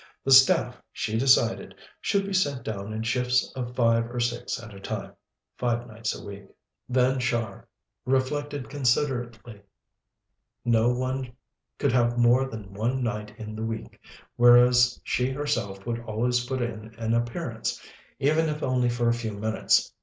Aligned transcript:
The 0.25 0.31
staff, 0.31 0.81
she 0.91 1.15
decided, 1.15 1.75
should 1.99 2.25
be 2.25 2.33
sent 2.33 2.63
down 2.63 2.91
in 2.91 3.03
shifts 3.03 3.53
of 3.55 3.75
five 3.75 4.09
or 4.09 4.19
six 4.19 4.59
at 4.59 4.73
a 4.73 4.79
time, 4.79 5.13
five 5.59 5.85
nights 5.85 6.15
a 6.15 6.25
week. 6.25 6.47
Then, 6.89 7.19
Char 7.19 7.67
reflected 8.03 8.67
considerately, 8.67 9.61
no 10.65 10.89
one 10.89 11.31
could 11.77 11.91
have 11.91 12.17
more 12.17 12.45
than 12.45 12.73
one 12.73 13.03
night 13.03 13.35
in 13.37 13.55
the 13.55 13.61
week, 13.61 14.01
whereas 14.37 14.99
she 15.03 15.29
herself 15.29 15.85
would 15.85 15.99
always 15.99 16.45
put 16.47 16.63
in 16.63 16.95
an 16.97 17.13
appearance, 17.13 17.79
even 18.17 18.49
if 18.49 18.63
only 18.63 18.89
for 18.89 19.07
a 19.07 19.13
few 19.13 19.33
minutes. 19.33 19.93